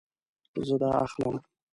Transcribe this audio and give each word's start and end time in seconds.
زه 0.67 0.75
دا 0.81 0.89
اخلم 1.05 1.35